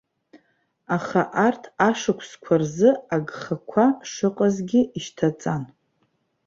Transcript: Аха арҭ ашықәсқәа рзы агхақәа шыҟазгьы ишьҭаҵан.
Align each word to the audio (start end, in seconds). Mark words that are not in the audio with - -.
Аха 0.95 1.21
арҭ 1.45 1.63
ашықәсқәа 1.87 2.55
рзы 2.61 2.91
агхақәа 3.15 3.85
шыҟазгьы 4.11 4.81
ишьҭаҵан. 4.97 5.63